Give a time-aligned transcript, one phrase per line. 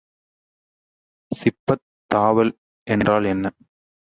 [1.31, 2.51] சிப்பத் தாவல்
[2.87, 3.45] என்றால் என்ன?